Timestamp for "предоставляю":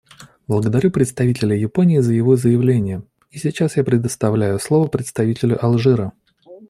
3.83-4.57